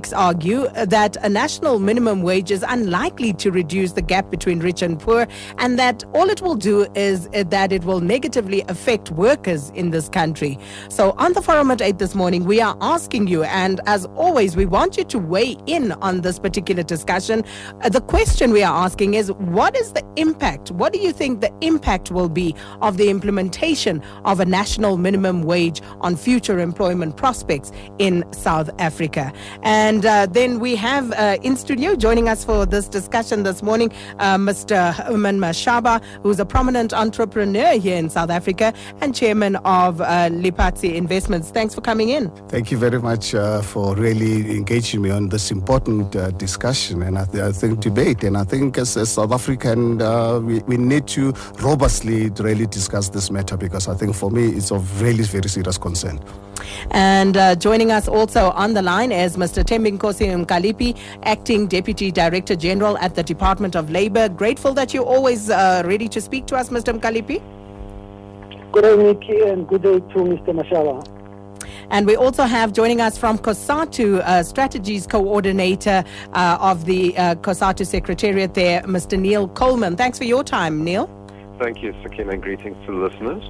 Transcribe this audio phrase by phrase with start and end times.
[0.00, 4.80] critics argue that a national minimum wage is unlikely to reduce the gap between rich
[4.80, 5.26] and poor,
[5.58, 10.08] and that all it will do is that it will negatively affect workers in this
[10.08, 10.58] country.
[10.88, 14.56] So, on the forum at 8 this morning, we are asking you, and as always,
[14.56, 17.44] we want you to weigh in on this particular discussion.
[17.82, 20.70] Uh, the question we are asking is what is the impact?
[20.70, 25.42] What do you think the impact will be of the implementation of a national minimum
[25.42, 29.32] wage on future employment prospects in South Africa?
[29.62, 33.90] And uh, then we have uh, in studio joining us for this discussion this morning,
[34.18, 34.94] uh, Mr.
[34.94, 41.50] Herman Mashaba, who's a prominent entrepreneur here in South Africa and chairman of uh, Investments.
[41.50, 42.30] Thanks for coming in.
[42.48, 47.18] Thank you very much uh, for really engaging me on this important uh, discussion and
[47.18, 48.22] I, th- I, think debate.
[48.24, 53.08] And I think as, as South African, uh, we, we need to robustly really discuss
[53.08, 56.20] this matter because I think for me it's of really very serious concern.
[56.90, 59.62] And uh, joining us also on the line is Mr.
[59.64, 64.28] Thembinkosi Mkhaliphi, Acting Deputy Director General at the Department of Labour.
[64.28, 66.98] Grateful that you're always uh, ready to speak to us, Mr.
[66.98, 67.42] Mkhaliphi.
[68.72, 70.48] Good day, Nikki, and good day to Mr.
[70.48, 71.20] Mashaba.
[71.90, 77.34] And we also have joining us from COSATU, uh, Strategies Coordinator uh, of the uh,
[77.36, 79.18] COSATU Secretariat there, Mr.
[79.18, 79.96] Neil Coleman.
[79.96, 81.10] Thanks for your time, Neil.
[81.60, 82.30] Thank you, Sakina.
[82.30, 83.44] and Greetings to the listeners.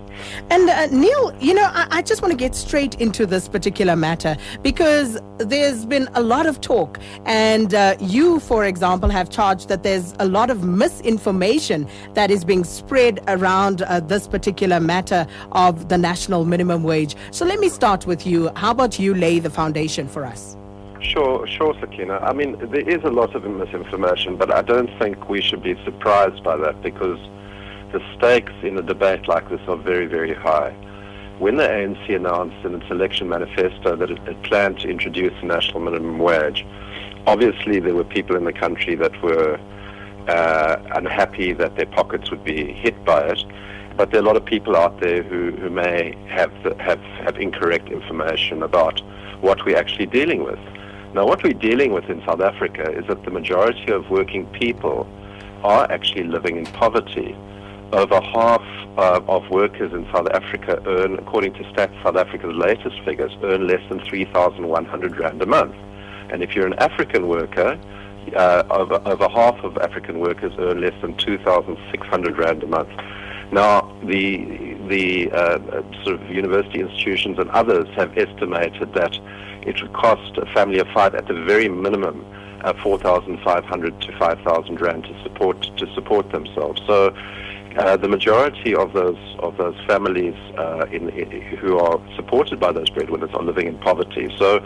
[0.50, 3.94] And uh, Neil, you know, I, I, just want to get straight into this particular
[3.94, 9.68] matter because there's been a lot of talk, and uh, you, for example, have charged
[9.68, 15.24] that there's a lot of misinformation that is being spread around uh, this particular matter
[15.52, 17.14] of the national minimum wage.
[17.30, 18.50] So let me start with you.
[18.56, 20.56] How about you lay the foundation for us?
[21.00, 22.18] Sure, sure, Sakina.
[22.18, 25.80] I mean, there is a lot of misinformation, but I don't think we should be
[25.84, 27.20] surprised by that because
[27.92, 30.70] the stakes in a debate like this are very, very high.
[31.38, 35.80] When the ANC announced in its election manifesto that it, planned to introduce a national
[35.80, 36.66] minimum wage,
[37.26, 39.58] obviously there were people in the country that were
[40.28, 43.42] uh, unhappy that their pockets would be hit by it.
[43.96, 47.36] But there are a lot of people out there who, who may have, have, have
[47.38, 49.00] incorrect information about
[49.40, 50.58] what we're actually dealing with.
[51.14, 55.08] Now, what we're dealing with in South Africa is that the majority of working people
[55.64, 57.36] are actually living in poverty
[57.92, 58.62] over half
[58.96, 63.66] uh, of workers in South Africa earn, according to Stats South Africa's latest figures, earn
[63.66, 65.74] less than 3,100 Rand a month.
[66.30, 67.78] And if you're an African worker,
[68.36, 72.90] uh, over, over half of African workers earn less than 2,600 Rand a month.
[73.52, 75.58] Now, the, the uh,
[76.04, 79.18] sort of university institutions and others have estimated that
[79.62, 82.24] it would cost a family of five at the very minimum
[82.62, 86.80] uh, 4,500 to 5,000 Rand to support, to support themselves.
[86.86, 87.14] So
[87.76, 92.72] uh, the majority of those of those families uh, in, in, who are supported by
[92.72, 94.34] those breadwinners are living in poverty.
[94.38, 94.60] So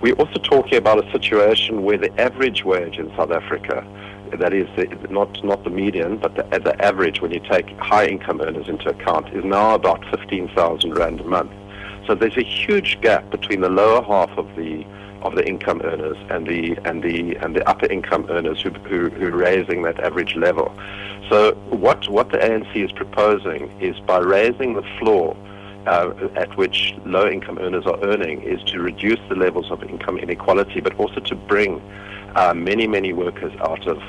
[0.00, 3.86] we're also talking about a situation where the average wage in South Africa,
[4.32, 8.06] that is the, not not the median, but the, the average when you take high
[8.06, 11.52] income earners into account, is now about 15,000 rand a month.
[12.06, 14.86] So there's a huge gap between the lower half of the
[15.22, 19.08] of the income earners and the and the and the upper income earners who who,
[19.10, 20.72] who are raising that average level.
[21.28, 25.36] So what what the ANC is proposing is by raising the floor
[25.86, 30.18] uh, at which low income earners are earning is to reduce the levels of income
[30.18, 31.80] inequality, but also to bring
[32.34, 34.00] uh, many many workers out of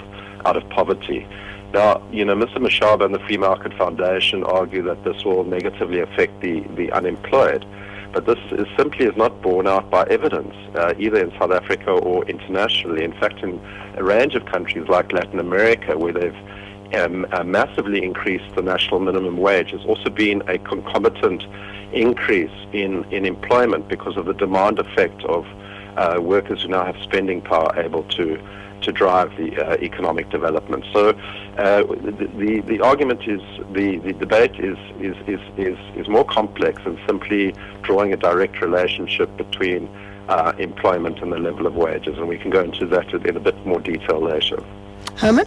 [0.46, 1.28] out of poverty.
[1.74, 2.58] Now, you know, Mr.
[2.58, 7.64] Mashaba and the Free Market Foundation argue that this will negatively affect the, the unemployed.
[8.12, 11.92] But this is simply is not borne out by evidence, uh, either in South Africa
[11.92, 13.03] or internationally.
[13.03, 13.59] In fact, in
[13.96, 16.36] a range of countries like Latin America, where they've
[16.96, 21.44] um, uh, massively increased the national minimum wage, there's also been a concomitant
[21.94, 25.46] increase in, in employment because of the demand effect of
[25.98, 28.40] uh, workers who now have spending power able to
[28.82, 30.86] to drive the uh, economic development.
[30.94, 31.10] So
[31.58, 33.42] uh, the, the, the argument is
[33.74, 38.62] the, the debate is, is, is, is, is more complex than simply drawing a direct
[38.62, 39.90] relationship between
[40.30, 43.40] uh, employment and the level of wages, and we can go into that in a
[43.40, 44.64] bit more detail later.
[45.18, 45.46] Herman?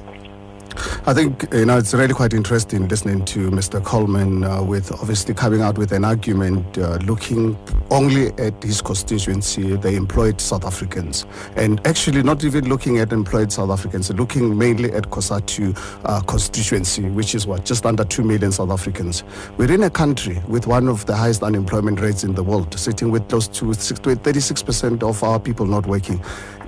[1.07, 3.85] I think you know it's really quite interesting listening to Mr.
[3.85, 7.57] Coleman uh, with obviously coming out with an argument uh, looking
[7.91, 11.27] only at his constituency, the employed South Africans,
[11.57, 17.03] and actually not even looking at employed South Africans, looking mainly at COSATU uh, constituency,
[17.11, 19.25] which is what just under two million South Africans.
[19.59, 23.11] We're in a country with one of the highest unemployment rates in the world, sitting
[23.11, 26.21] with close to 36 percent of our people not working.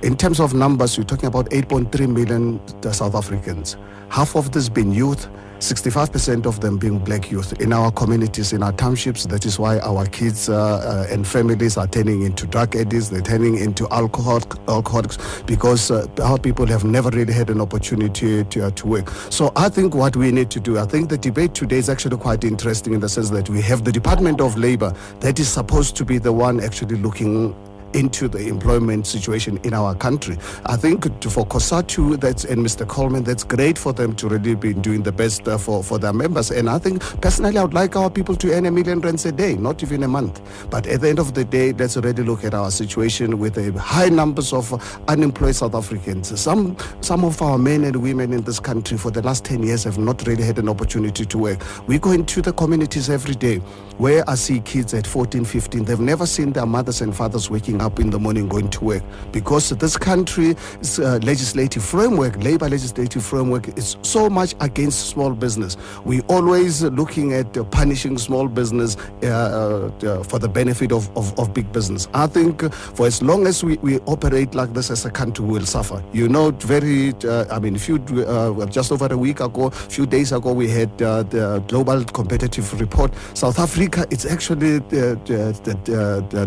[0.05, 2.61] In terms of numbers, we're talking about 8.3 million
[2.93, 3.75] South Africans.
[4.09, 8.61] Half of this being youth, 65% of them being black youth in our communities, in
[8.61, 9.25] our townships.
[9.25, 13.19] That is why our kids uh, uh, and families are turning into drug addicts, they're
[13.19, 15.17] turning into alcohol, alcoholics,
[15.47, 19.09] because uh, our people have never really had an opportunity to, uh, to work.
[19.31, 22.17] So I think what we need to do, I think the debate today is actually
[22.17, 25.95] quite interesting in the sense that we have the Department of Labor that is supposed
[25.95, 27.55] to be the one actually looking
[27.95, 30.37] into the employment situation in our country.
[30.65, 32.87] I think for COSATU that's and Mr.
[32.87, 36.13] Coleman, that's great for them to really be doing the best uh, for, for their
[36.13, 36.51] members.
[36.51, 39.31] And I think personally, I would like our people to earn a million rands a
[39.31, 40.41] day, not even a month.
[40.69, 43.71] But at the end of the day, let's already look at our situation with a
[43.79, 44.73] high numbers of
[45.07, 46.37] unemployed South Africans.
[46.39, 49.85] Some some of our men and women in this country for the last 10 years
[49.85, 51.87] have not really had an opportunity to work.
[51.87, 53.61] We go into the communities every day
[53.97, 57.81] where I see kids at 14, 15, they've never seen their mothers and fathers waking
[57.81, 63.23] up in the morning going to work because this country's uh, legislative framework, labor legislative
[63.23, 65.77] framework, is so much against small business.
[66.03, 71.37] We always looking at uh, punishing small business uh, uh for the benefit of, of,
[71.39, 72.07] of, big business.
[72.13, 75.65] I think for as long as we, we operate like this as a country, we'll
[75.65, 76.03] suffer.
[76.11, 80.05] You know, very, uh, I mean, few, uh, just over a week ago, a few
[80.05, 83.13] days ago, we had the Global Competitive Report.
[83.33, 84.79] South Africa, it's actually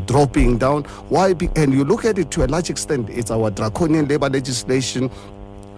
[0.06, 0.84] dropping down.
[1.18, 1.34] Why?
[1.56, 5.10] And you look at it to a large extent, it's our draconian labor legislation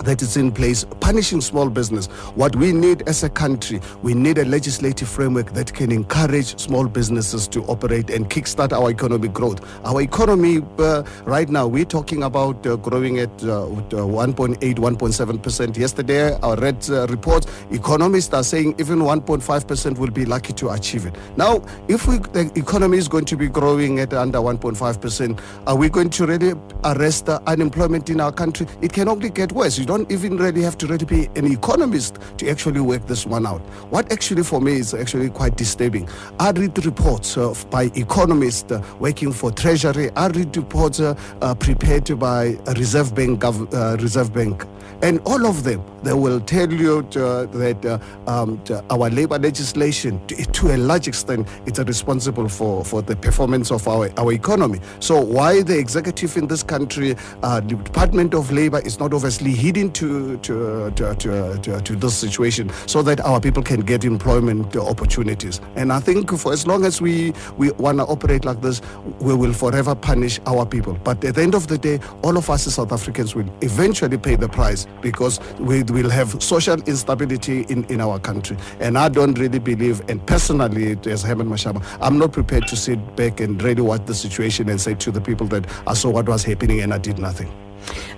[0.05, 2.07] that is in place punishing small business.
[2.35, 6.87] What we need as a country, we need a legislative framework that can encourage small
[6.87, 9.61] businesses to operate and kickstart our economic growth.
[9.85, 15.77] Our economy uh, right now, we're talking about uh, growing at uh, 1.8, 1.7%.
[15.77, 21.07] Yesterday, I read uh, reports, economists are saying even 1.5% will be lucky to achieve
[21.07, 21.15] it.
[21.37, 25.89] Now, if we, the economy is going to be growing at under 1.5%, are we
[25.89, 26.55] going to really
[26.85, 28.67] arrest unemployment in our country?
[28.81, 29.79] It can only get worse.
[29.79, 33.45] You don't even really have to really be an economist to actually work this one
[33.45, 33.61] out.
[33.91, 36.09] What actually for me is actually quite disturbing.
[36.39, 40.09] I read reports uh, by economists uh, working for Treasury.
[40.15, 44.65] I read reports uh, uh prepared by Reserve Bank, uh, Reserve Bank
[45.03, 50.37] and all of them, they will tell you uh, that um, our labor legislation, to,
[50.45, 54.79] to, a large extent, it's responsible for, for the performance of our, our economy.
[54.99, 59.80] So why the executive in this country, the Department of Labor is not obviously heeding
[59.89, 64.77] to, to, to, to, to, to this situation so that our people can get employment
[64.77, 65.61] opportunities.
[65.77, 68.83] And I think for as long as we, we want to operate like this,
[69.21, 70.95] we will forever punish our people.
[71.03, 74.19] But at the end of the day, all of us as South Africans will eventually
[74.19, 78.57] pay the price because we will have social instability in, in our country.
[78.81, 83.17] And I don't really believe, and personally, as Herman Mashaba, I'm not prepared to sit
[83.17, 86.29] back and really watch the situation and say to the people that I saw what
[86.29, 87.51] was happening and I did nothing.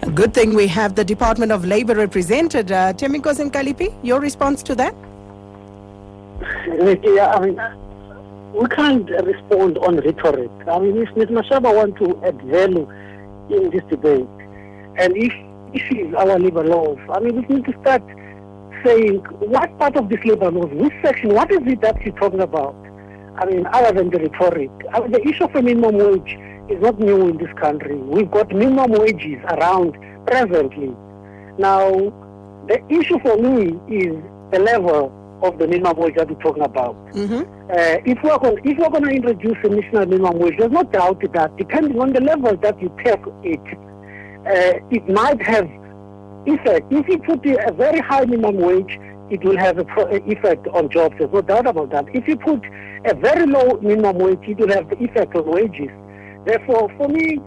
[0.02, 2.72] A good thing we have the Department of Labor represented.
[2.72, 4.94] Uh, Thembinkosi your response to that?
[7.04, 7.60] Yeah, I mean,
[8.52, 10.50] we can't respond on rhetoric.
[10.66, 11.28] I mean, if Ms.
[11.28, 12.88] Mashaba wants to add value
[13.50, 14.28] in this debate,
[14.98, 15.32] and if
[15.74, 16.98] issues our labor laws.
[17.10, 18.02] I mean, we need to start
[18.84, 22.40] saying what part of this labor laws, which section, what is it that you're talking
[22.40, 22.74] about?
[23.36, 24.70] I mean, other than the rhetoric.
[24.92, 26.38] I mean, the issue of a minimum wage
[26.72, 27.96] is not new in this country.
[27.96, 29.96] We've got minimum wages around
[30.26, 30.94] presently.
[31.58, 31.90] Now,
[32.68, 34.16] the issue for me is
[34.52, 36.94] the level of the minimum wage that we're talking about.
[37.12, 37.42] Mm-hmm.
[37.70, 40.82] Uh, if we're going, if we're going to introduce a national minimum wage, there's no
[40.84, 43.60] doubt that depending on the level that you take it,
[44.46, 45.68] uh, it might have
[46.46, 46.92] effect.
[46.92, 48.98] If you put a very high minimum wage,
[49.30, 49.86] it will have an
[50.30, 51.14] effect on jobs.
[51.18, 52.04] There's no doubt about that.
[52.14, 52.62] If you put
[53.06, 55.90] a very low minimum wage, it will have the effect on wages.
[56.44, 57.38] Therefore, for me,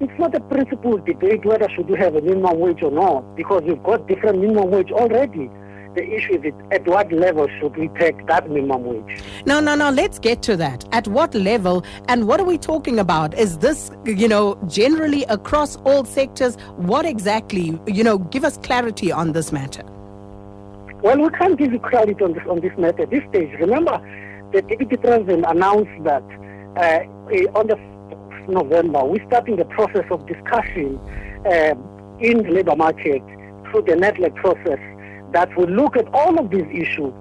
[0.00, 3.62] it's not a principled debate whether should you have a minimum wage or not, because
[3.64, 5.50] we've got different minimum wage already
[5.94, 9.22] the issue is at what level should we take that minimum wage?
[9.44, 9.90] No, no, no.
[9.90, 10.84] Let's get to that.
[10.92, 13.34] At what level and what are we talking about?
[13.34, 16.56] Is this, you know, generally across all sectors?
[16.76, 19.82] What exactly, you know, give us clarity on this matter.
[21.02, 23.50] Well, we can't give you clarity on this, on this matter at this stage.
[23.58, 23.98] Remember,
[24.52, 26.22] the Deputy President announced that
[26.76, 27.76] uh, on the
[28.50, 30.98] November, we're starting the process of discussion
[31.46, 31.74] uh,
[32.20, 33.22] in the labor market
[33.70, 34.78] through the NEDLAC process
[35.32, 37.12] that will look at all of these issues.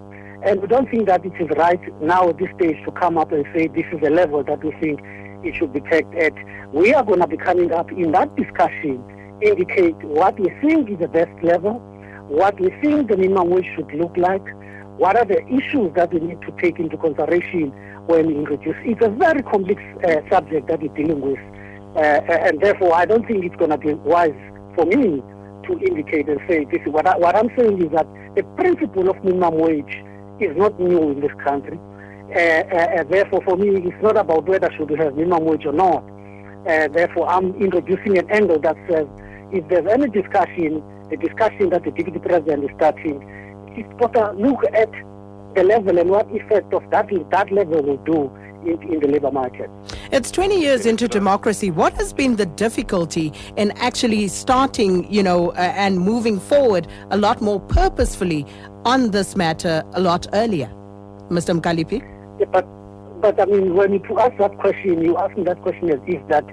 [0.46, 3.32] And we don't think that it is right now at this stage to come up
[3.32, 5.00] and say this is a level that we think
[5.44, 6.34] it should be checked at.
[6.74, 9.04] We are going to be coming up in that discussion,
[9.42, 11.80] indicate what we think is the best level,
[12.28, 14.46] what we think the minimum wage should look like,
[15.00, 17.72] what are the issues that we need to take into consideration
[18.10, 18.76] when we introduce.
[18.84, 21.40] It's a very complex uh, subject that we're dealing with.
[21.96, 24.36] Uh, and therefore, I don't think it's going to be wise
[24.76, 25.24] for me
[25.68, 26.82] to indicate and say this.
[26.86, 30.04] What, I, what I'm saying is that the principle of minimum wage
[30.40, 31.80] is not new in this country.
[32.36, 35.74] Uh, uh, therefore, for me, it's not about whether should we have minimum wage or
[35.74, 36.04] not.
[36.66, 39.08] therefore, I'm introducing an angle that says
[39.52, 43.22] if there's any discussion, the discussion that the deputy president is starting,
[43.80, 44.92] it's better look at
[45.56, 48.32] the level and what effect of that that level will do
[48.66, 49.70] in, in, the labor market.
[50.12, 51.72] It's 20 years into democracy.
[51.72, 57.18] What has been the difficulty in actually starting, you know, uh, and moving forward a
[57.18, 58.46] lot more purposefully
[58.84, 60.68] on this matter a lot earlier?
[61.30, 61.60] Mr.
[61.60, 62.02] Mkhaliphi?
[62.40, 62.66] Yeah, but,
[63.22, 66.28] but I mean, when you ask that question, you ask me that question as if
[66.28, 66.46] that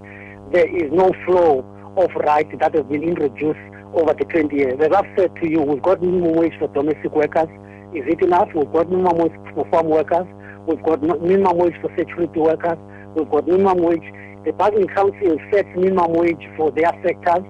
[0.52, 1.64] there is no flow
[1.96, 3.58] of rights that has been introduced
[3.94, 4.80] over the 20 years.
[4.80, 7.48] As I've said to you, we've got minimum wage for domestic workers.
[7.94, 8.48] Is it enough?
[8.54, 10.26] We've got minimum wage for farm workers.
[10.66, 12.78] We've got minimum wage for security workers.
[13.14, 14.04] We've got minimum wage.
[14.44, 17.44] The Bargaining Council sets minimum wage for their sectors.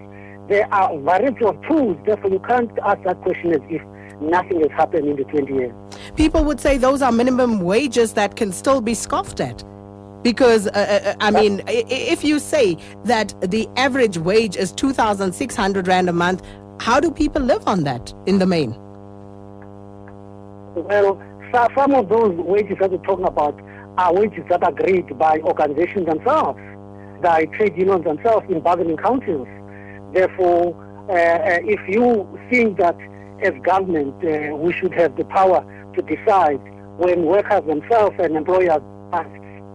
[0.47, 1.97] There are a variety of tools.
[2.05, 3.81] Therefore, you can't ask that question as if
[4.21, 5.73] nothing has happened in the 20 years.
[6.15, 9.63] People would say those are minimum wages that can still be scoffed at.
[10.23, 15.87] Because, uh, uh, uh I mean, if you say that the average wage is 2,600
[15.87, 16.41] Rand a month,
[16.79, 18.75] how do people live on that in the main?
[20.75, 21.21] Well,
[21.75, 23.59] some of those wages that we're talking about
[23.97, 26.59] are wages that are agreed by organizations themselves,
[27.21, 29.47] by trade unions themselves in bargaining councils.
[30.13, 30.75] Therefore,
[31.09, 32.97] uh, uh, if you think that
[33.41, 35.63] as government uh, we should have the power
[35.95, 36.59] to decide
[36.97, 38.81] when workers themselves and employers
[39.13, 39.25] are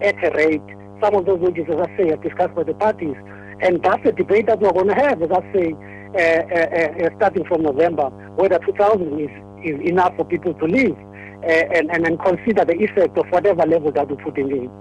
[0.03, 0.61] at a rate,
[1.01, 3.15] some of those wages, as I say, are discussed by the parties.
[3.61, 7.15] And that's a debate that we're going to have, as I say, uh, uh, uh,
[7.17, 9.29] starting from November, whether 2000 is,
[9.63, 10.97] is enough for people to live.
[11.43, 14.71] Uh, and, and, and consider the effect of whatever level that we're putting in.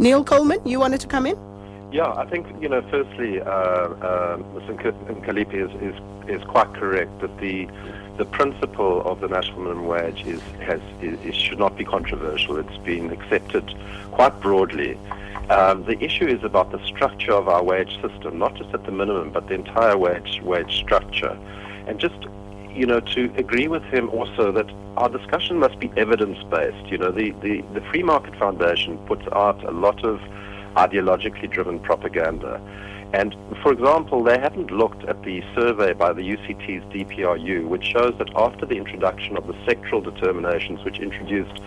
[0.00, 1.36] Neil Coleman, you wanted to come in?
[1.92, 4.92] Yeah, I think, you know, firstly, uh, uh, Mr.
[5.06, 7.68] Mkhaliphi is, is, is quite correct that the
[8.20, 12.58] the principle of the national minimum wage is, has, is, should not be controversial.
[12.58, 13.74] It's been accepted
[14.12, 14.98] quite broadly.
[15.48, 18.92] Um, the issue is about the structure of our wage system, not just at the
[18.92, 21.34] minimum, but the entire wage wage structure.
[21.86, 22.20] And just
[22.74, 26.90] you know, to agree with him also that our discussion must be evidence-based.
[26.92, 30.20] You know, the, the, the Free Market Foundation puts out a lot of
[30.76, 32.60] ideologically driven propaganda.
[33.12, 38.14] And, for example, they haven't looked at the survey by the UCT's DPRU, which shows
[38.18, 41.60] that after the introduction of the sectoral determinations, which introduced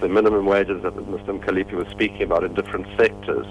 [0.00, 1.38] the minimum wages that Mr.
[1.38, 3.46] Mkhaliphi was speaking about in different sectors,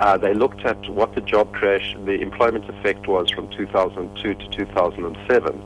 [0.00, 4.48] uh, they looked at what the job creation, the employment effect was from 2002 to
[4.50, 5.62] 2007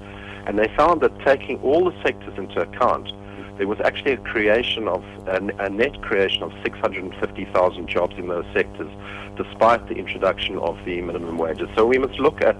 [0.46, 3.12] and they found that taking all the sectors into account,
[3.58, 8.90] there was actually a creation of a, net creation of 650,000 jobs in those sectors,
[9.36, 11.68] despite the introduction of the minimum wages.
[11.76, 12.56] So we must look at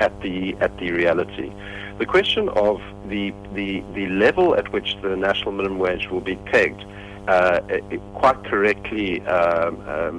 [0.00, 1.52] at the at the reality.
[1.98, 6.36] The question of the the the level at which the national minimum wage will be
[6.36, 6.84] pegged.
[7.26, 10.10] Uh, it, quite correctly, um, uh,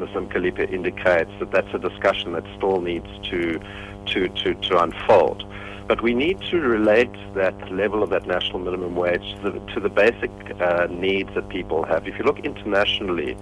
[0.70, 3.60] indicates that that's a discussion that still needs to
[4.06, 5.44] to to, to unfold.
[5.90, 9.80] But we need to relate that level of that national minimum wage to the, to
[9.80, 10.30] the basic
[10.62, 12.08] uh, needs that people have.
[12.08, 13.36] If you look internationally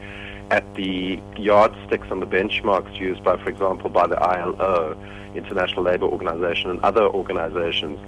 [0.50, 4.98] at the yardsticks and the benchmarks used by, for example, by the ILO,
[5.36, 8.00] International Labour Organization, and other organizations,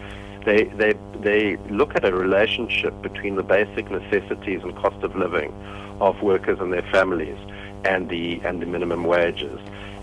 [0.46, 5.54] they, they, they look at a relationship between the basic necessities and cost of living
[6.00, 7.38] of workers and their families
[7.84, 9.60] and the, and the minimum wages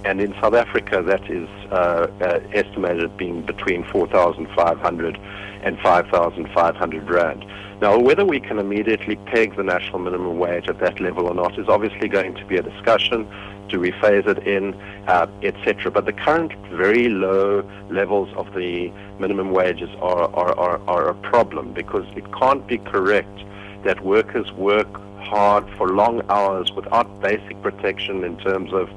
[0.07, 5.17] and in South Africa that is uh, uh, estimated being between 4,500
[5.63, 7.45] and 5,500 rand.
[7.81, 11.59] Now, whether we can immediately peg the national minimum wage at that level or not
[11.59, 13.29] is obviously going to be a discussion.
[13.69, 14.75] Do we phase it in,
[15.09, 15.91] uh, etc.?
[15.91, 21.15] But the current very low levels of the minimum wages are, are, are, are a
[21.15, 23.43] problem because it can't be correct
[23.83, 28.89] that workers work hard for long hours without basic protection in terms of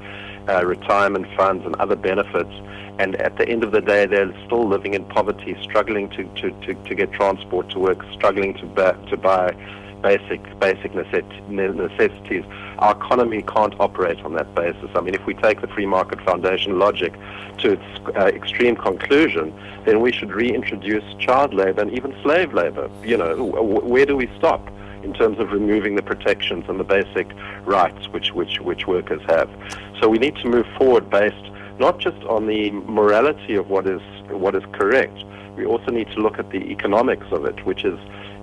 [0.48, 2.52] uh, retirement funds and other benefits.
[2.98, 6.50] And at the end of the day, they're still living in poverty, struggling to, to,
[6.66, 9.54] to, to get transport to work, struggling to, buy, to buy
[10.02, 12.44] basic basic necessities.
[12.78, 14.90] Our economy can't operate on that basis.
[14.94, 17.14] I mean, if we take the free market foundation logic
[17.58, 19.52] to its uh, extreme conclusion,
[19.84, 22.90] then we should reintroduce child labor and even slave labor.
[23.04, 24.66] You know, where do we stop?
[25.02, 27.30] In terms of removing the protections and the basic
[27.64, 29.50] rights which, which, which workers have.
[30.00, 34.02] So we need to move forward based not just on the morality of what is,
[34.28, 35.24] what is correct,
[35.56, 37.98] we also need to look at the economics of it, which is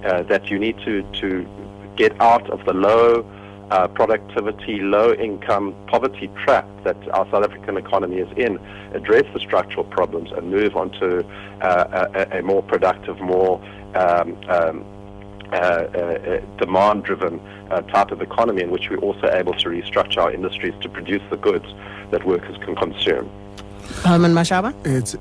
[0.06, 1.48] uh, that you need to, to
[1.96, 3.26] get out of the low
[3.70, 8.58] uh, productivity, low income, poverty trap that our South African economy is in,
[8.94, 11.28] address the structural problems and move on to
[11.62, 13.62] uh, a, a, more productive, more
[13.96, 14.86] um, um,
[15.51, 17.39] uh, uh, demand-driven
[17.72, 21.22] uh, type of economy in which we're also able to restructure our industries to produce
[21.30, 21.66] the goods
[22.12, 23.30] that workers can consume.
[24.04, 24.74] Herman Mashaba?
[24.86, 25.16] It's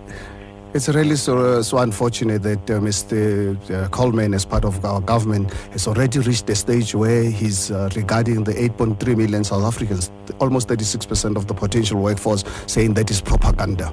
[0.75, 3.57] it's really so, so unfortunate that uh, Mr.
[3.71, 7.89] Uh, Coleman, as part of our government, has already reached a stage where he's uh,
[7.97, 13.23] regarding the 8.3 million South Africans, almost 36% of the potential workforce, saying that is
[13.23, 13.91] propaganda.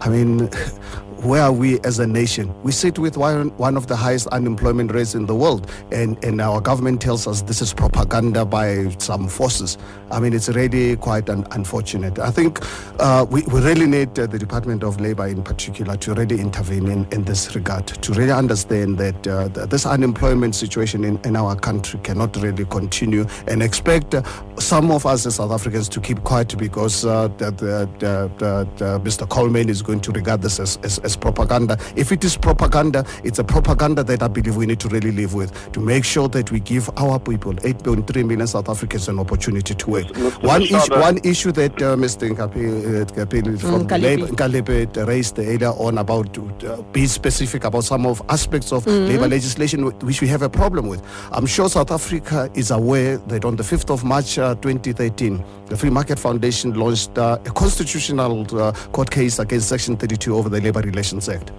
[0.00, 0.48] I mean,
[1.22, 2.54] where are we as a nation?
[2.62, 6.40] We sit with one, one of the highest unemployment rates in the world, and, and
[6.40, 9.78] our government tells us this is propaganda by some forces.
[10.10, 12.18] I mean, it's really quite un- unfortunate.
[12.18, 12.60] I think
[13.00, 16.86] uh, we, we really need uh, the Department of Labor in particular to really intervene
[16.88, 21.34] in, in this regard, to really understand that uh, th- this unemployment situation in, in
[21.36, 24.22] our country cannot really continue and expect uh,
[24.58, 27.88] some of us as South Africans to keep quiet because uh, the,
[29.02, 29.28] Mr.
[29.28, 31.76] Coleman is going to regard this as, as, as propaganda.
[31.96, 35.32] If it is propaganda, it's a propaganda that I believe we need to really live
[35.34, 39.74] with to make sure that we give our people, 8.3 million South Africans, an opportunity
[39.74, 40.06] to work.
[40.08, 40.42] Mr.
[40.42, 42.28] One Mashaba- issue, one issue that uh, Mr.
[42.30, 44.02] Nkapi, uh, Nkapeli from Nkalepi.
[44.02, 49.28] Labour, Nkalepe raised earlier on about uh, be specific about some of aspects of labor
[49.28, 51.02] legislation which we have a problem with.
[51.32, 55.76] I'm sure South Africa is aware that on the 5th of March uh, 2013, the
[55.76, 60.60] Free Market Foundation launched uh, a constitutional uh, court case against Section 32 over the
[60.60, 61.52] Labor Relations Act.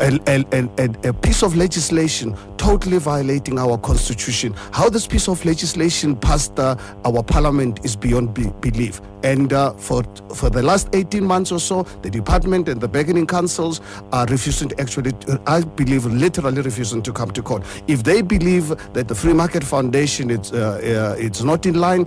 [0.00, 4.54] A, a, a, a- piece of legislation totally violating our constitution.
[4.72, 9.00] How this piece of legislation passed uh, our parliament is beyond be- belief.
[9.24, 13.26] And uh, for for the last 18 months or so, the department and the bargaining
[13.26, 13.80] councils
[14.12, 15.12] are refusing to actually,
[15.46, 17.64] I believe, literally refusing to come to court.
[17.88, 22.06] If they believe that the Free Market Foundation it's uh, uh, it's not in line,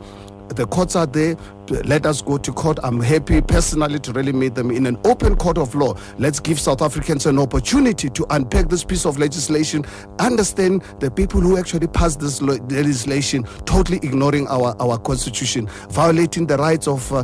[0.49, 1.35] the courts are there.
[1.69, 2.79] Let us go to court.
[2.83, 5.95] I'm happy personally to really meet them in an open court of law.
[6.17, 9.85] Let's give South Africans an opportunity to unpack this piece of legislation,
[10.19, 16.57] understand the people who actually passed this legislation, totally ignoring our, our constitution, violating the
[16.57, 17.23] rights of uh, uh,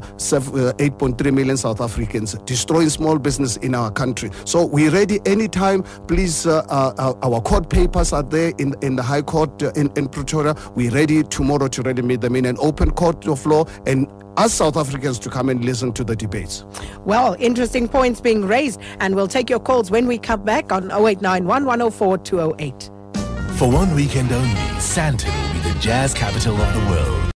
[0.73, 4.29] 8.3 million South Africans, destroying small business in our country.
[4.45, 5.83] So we're ready anytime.
[6.07, 9.71] Please, uh, uh, uh, our court papers are there in, in the High Court uh,
[9.75, 10.55] in, in Pretoria.
[10.75, 14.57] We're ready tomorrow to really meet them in an open court of law and ask
[14.57, 16.65] South Africans to come and listen to the debates.
[17.05, 20.91] Well, interesting points being raised, and we'll take your calls when we come back on
[20.91, 22.91] 0891 104 208.
[23.57, 27.12] For one weekend only, Sandton will be the jazz capital of the world.